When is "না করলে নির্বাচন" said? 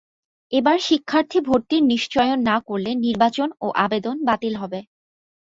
2.49-3.49